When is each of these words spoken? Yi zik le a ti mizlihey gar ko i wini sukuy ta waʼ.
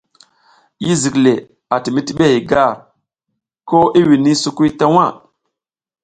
Yi 0.85 0.91
zik 1.01 1.15
le 1.23 1.33
a 1.73 1.75
ti 1.83 1.89
mizlihey 1.93 2.37
gar 2.49 2.73
ko 3.69 3.79
i 3.99 4.01
wini 4.07 4.33
sukuy 4.41 4.69
ta 4.79 4.85
waʼ. 4.95 5.13